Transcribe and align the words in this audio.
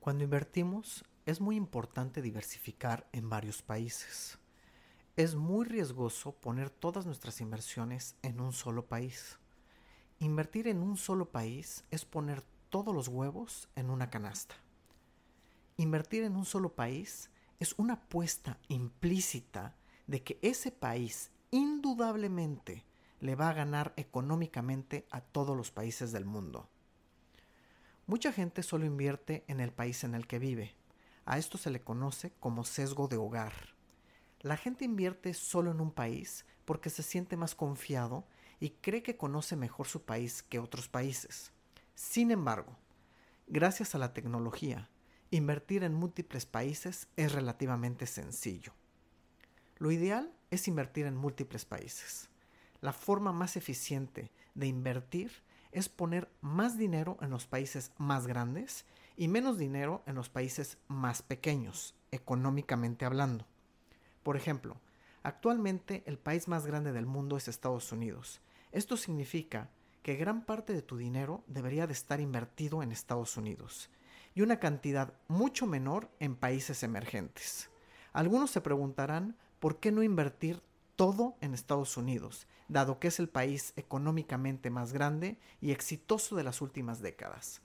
Cuando 0.00 0.24
invertimos 0.24 1.04
es 1.26 1.42
muy 1.42 1.56
importante 1.56 2.22
diversificar 2.22 3.06
en 3.12 3.28
varios 3.28 3.60
países. 3.60 4.38
Es 5.14 5.34
muy 5.34 5.66
riesgoso 5.66 6.32
poner 6.32 6.70
todas 6.70 7.04
nuestras 7.04 7.42
inversiones 7.42 8.16
en 8.22 8.40
un 8.40 8.54
solo 8.54 8.86
país. 8.86 9.38
Invertir 10.18 10.68
en 10.68 10.82
un 10.82 10.96
solo 10.96 11.30
país 11.30 11.84
es 11.90 12.06
poner 12.06 12.42
todos 12.70 12.94
los 12.94 13.08
huevos 13.08 13.68
en 13.76 13.90
una 13.90 14.08
canasta. 14.08 14.54
Invertir 15.76 16.24
en 16.24 16.34
un 16.34 16.46
solo 16.46 16.74
país 16.74 17.28
es 17.58 17.74
una 17.76 17.94
apuesta 17.94 18.58
implícita 18.68 19.76
de 20.06 20.22
que 20.22 20.38
ese 20.40 20.72
país 20.72 21.30
indudablemente 21.50 22.86
le 23.20 23.34
va 23.34 23.50
a 23.50 23.54
ganar 23.54 23.92
económicamente 23.98 25.06
a 25.10 25.20
todos 25.20 25.54
los 25.54 25.70
países 25.70 26.10
del 26.10 26.24
mundo. 26.24 26.70
Mucha 28.10 28.32
gente 28.32 28.64
solo 28.64 28.86
invierte 28.86 29.44
en 29.46 29.60
el 29.60 29.70
país 29.70 30.02
en 30.02 30.16
el 30.16 30.26
que 30.26 30.40
vive. 30.40 30.74
A 31.26 31.38
esto 31.38 31.58
se 31.58 31.70
le 31.70 31.80
conoce 31.80 32.32
como 32.40 32.64
sesgo 32.64 33.06
de 33.06 33.16
hogar. 33.16 33.52
La 34.40 34.56
gente 34.56 34.84
invierte 34.84 35.32
solo 35.32 35.70
en 35.70 35.80
un 35.80 35.92
país 35.92 36.44
porque 36.64 36.90
se 36.90 37.04
siente 37.04 37.36
más 37.36 37.54
confiado 37.54 38.26
y 38.58 38.70
cree 38.70 39.04
que 39.04 39.16
conoce 39.16 39.54
mejor 39.54 39.86
su 39.86 40.02
país 40.02 40.42
que 40.42 40.58
otros 40.58 40.88
países. 40.88 41.52
Sin 41.94 42.32
embargo, 42.32 42.76
gracias 43.46 43.94
a 43.94 43.98
la 43.98 44.12
tecnología, 44.12 44.90
invertir 45.30 45.84
en 45.84 45.94
múltiples 45.94 46.46
países 46.46 47.06
es 47.14 47.30
relativamente 47.30 48.06
sencillo. 48.06 48.72
Lo 49.78 49.92
ideal 49.92 50.32
es 50.50 50.66
invertir 50.66 51.06
en 51.06 51.14
múltiples 51.14 51.64
países. 51.64 52.28
La 52.80 52.92
forma 52.92 53.30
más 53.30 53.56
eficiente 53.56 54.32
de 54.56 54.66
invertir 54.66 55.30
es 55.72 55.88
poner 55.88 56.28
más 56.40 56.76
dinero 56.76 57.18
en 57.20 57.30
los 57.30 57.46
países 57.46 57.92
más 57.98 58.26
grandes 58.26 58.84
y 59.16 59.28
menos 59.28 59.58
dinero 59.58 60.02
en 60.06 60.14
los 60.14 60.28
países 60.28 60.78
más 60.88 61.22
pequeños, 61.22 61.94
económicamente 62.10 63.04
hablando. 63.04 63.46
Por 64.22 64.36
ejemplo, 64.36 64.76
actualmente 65.22 66.02
el 66.06 66.18
país 66.18 66.48
más 66.48 66.66
grande 66.66 66.92
del 66.92 67.06
mundo 67.06 67.36
es 67.36 67.48
Estados 67.48 67.92
Unidos. 67.92 68.40
Esto 68.72 68.96
significa 68.96 69.70
que 70.02 70.16
gran 70.16 70.44
parte 70.44 70.72
de 70.72 70.82
tu 70.82 70.96
dinero 70.96 71.44
debería 71.46 71.86
de 71.86 71.92
estar 71.92 72.20
invertido 72.20 72.82
en 72.82 72.92
Estados 72.92 73.36
Unidos 73.36 73.90
y 74.34 74.42
una 74.42 74.58
cantidad 74.58 75.14
mucho 75.28 75.66
menor 75.66 76.10
en 76.20 76.36
países 76.36 76.82
emergentes. 76.82 77.70
Algunos 78.12 78.50
se 78.50 78.60
preguntarán 78.60 79.36
por 79.58 79.78
qué 79.78 79.92
no 79.92 80.02
invertir 80.02 80.62
todo 81.00 81.38
en 81.40 81.54
Estados 81.54 81.96
Unidos, 81.96 82.46
dado 82.68 82.98
que 82.98 83.08
es 83.08 83.20
el 83.20 83.30
país 83.30 83.72
económicamente 83.76 84.68
más 84.68 84.92
grande 84.92 85.38
y 85.58 85.70
exitoso 85.70 86.36
de 86.36 86.44
las 86.44 86.60
últimas 86.60 87.00
décadas. 87.00 87.62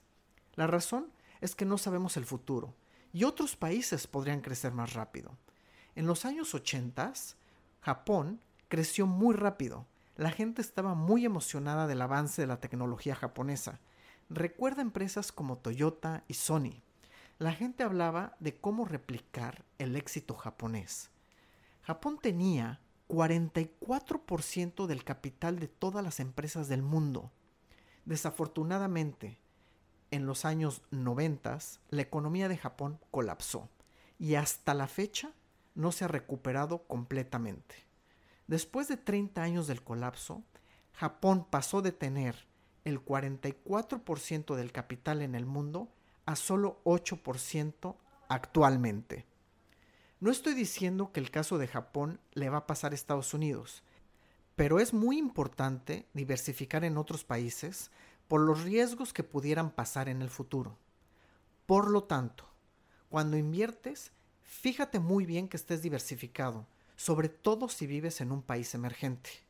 La 0.54 0.66
razón 0.66 1.12
es 1.42 1.54
que 1.54 1.66
no 1.66 1.76
sabemos 1.76 2.16
el 2.16 2.24
futuro 2.24 2.72
y 3.12 3.24
otros 3.24 3.54
países 3.54 4.06
podrían 4.06 4.40
crecer 4.40 4.72
más 4.72 4.94
rápido. 4.94 5.36
En 5.96 6.06
los 6.06 6.24
años 6.24 6.54
80, 6.54 7.12
Japón 7.82 8.40
creció 8.68 9.06
muy 9.06 9.34
rápido. 9.34 9.86
La 10.16 10.30
gente 10.30 10.62
estaba 10.62 10.94
muy 10.94 11.26
emocionada 11.26 11.86
del 11.86 12.00
avance 12.00 12.40
de 12.40 12.48
la 12.48 12.60
tecnología 12.60 13.14
japonesa. 13.14 13.80
Recuerda 14.30 14.80
empresas 14.80 15.30
como 15.30 15.58
Toyota 15.58 16.24
y 16.26 16.32
Sony. 16.32 16.80
La 17.38 17.52
gente 17.52 17.82
hablaba 17.82 18.34
de 18.40 18.56
cómo 18.56 18.86
replicar 18.86 19.66
el 19.76 19.94
éxito 19.94 20.36
japonés. 20.36 21.10
Japón 21.82 22.18
tenía 22.18 22.80
44% 23.08 24.86
del 24.86 25.04
capital 25.04 25.58
de 25.58 25.68
todas 25.68 26.04
las 26.04 26.20
empresas 26.20 26.68
del 26.68 26.82
mundo. 26.82 27.30
Desafortunadamente, 28.04 29.38
en 30.10 30.26
los 30.26 30.44
años 30.44 30.82
90 30.90 31.58
la 31.90 32.02
economía 32.02 32.48
de 32.48 32.56
Japón 32.56 33.00
colapsó 33.10 33.68
y 34.18 34.36
hasta 34.36 34.74
la 34.74 34.86
fecha 34.86 35.32
no 35.74 35.92
se 35.92 36.04
ha 36.04 36.08
recuperado 36.08 36.86
completamente. 36.86 37.86
Después 38.46 38.88
de 38.88 38.96
30 38.96 39.42
años 39.42 39.66
del 39.66 39.82
colapso, 39.82 40.42
Japón 40.92 41.46
pasó 41.50 41.82
de 41.82 41.92
tener 41.92 42.46
el 42.84 43.04
44% 43.04 44.54
del 44.54 44.72
capital 44.72 45.20
en 45.22 45.34
el 45.34 45.44
mundo 45.44 45.90
a 46.24 46.36
solo 46.36 46.80
8% 46.84 47.96
actualmente. 48.28 49.26
No 50.26 50.32
estoy 50.32 50.54
diciendo 50.54 51.12
que 51.12 51.20
el 51.20 51.30
caso 51.30 51.56
de 51.56 51.68
Japón 51.68 52.18
le 52.32 52.50
va 52.50 52.58
a 52.58 52.66
pasar 52.66 52.90
a 52.90 52.96
Estados 52.96 53.32
Unidos, 53.32 53.84
pero 54.56 54.80
es 54.80 54.92
muy 54.92 55.18
importante 55.18 56.08
diversificar 56.14 56.82
en 56.82 56.98
otros 56.98 57.22
países 57.22 57.92
por 58.26 58.40
los 58.40 58.64
riesgos 58.64 59.12
que 59.12 59.22
pudieran 59.22 59.70
pasar 59.70 60.08
en 60.08 60.22
el 60.22 60.28
futuro. 60.28 60.78
Por 61.64 61.92
lo 61.92 62.02
tanto, 62.02 62.44
cuando 63.08 63.36
inviertes, 63.36 64.10
fíjate 64.42 64.98
muy 64.98 65.26
bien 65.26 65.46
que 65.46 65.58
estés 65.58 65.80
diversificado, 65.80 66.66
sobre 66.96 67.28
todo 67.28 67.68
si 67.68 67.86
vives 67.86 68.20
en 68.20 68.32
un 68.32 68.42
país 68.42 68.74
emergente. 68.74 69.45